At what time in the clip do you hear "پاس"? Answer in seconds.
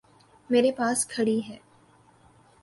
0.71-1.05